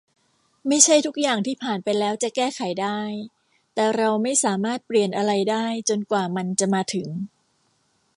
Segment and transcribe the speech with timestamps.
[0.67, 3.01] ไม่ใช่ทุกอย่างที่ผ่านไปแล้วจะแก้ไขได้
[3.73, 7.07] แต่เราไม่สามารถเปลี่ยนอะไรได้จนกว่ามันจะมาถึง